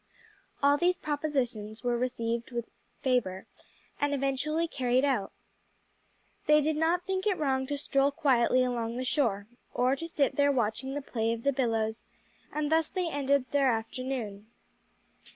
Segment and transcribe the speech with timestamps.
[0.63, 2.71] All these propositions were received with
[3.03, 3.45] favor
[3.99, 5.31] and eventually carried out.
[6.47, 9.45] They did not think it wrong to stroll quietly along the shore,
[9.75, 12.03] or to sit there watching the play of the billows,
[12.51, 14.47] and thus they ended their afternoon.